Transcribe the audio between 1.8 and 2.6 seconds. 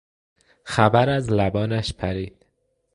پرید.